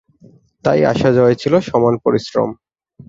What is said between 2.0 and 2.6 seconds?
পরিশ্রম।